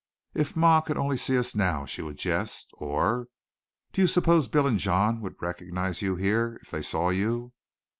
"If 0.33 0.55
ma 0.55 0.81
could 0.81 0.97
only 0.97 1.15
see 1.15 1.37
us 1.37 1.53
now," 1.53 1.85
she 1.85 2.01
would 2.01 2.17
jest; 2.17 2.71
or, 2.73 3.27
"Do 3.93 4.01
you 4.01 4.07
suppose 4.07 4.47
Bill 4.47 4.65
and 4.65 4.79
John 4.79 5.21
would 5.21 5.39
recognize 5.39 6.01
you 6.01 6.15
here 6.15 6.57
if 6.63 6.71
they 6.71 6.81
saw 6.81 7.11
you?" 7.11 7.53